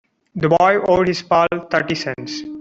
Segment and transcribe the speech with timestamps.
[0.33, 2.41] The boy owed his pal thirty cents.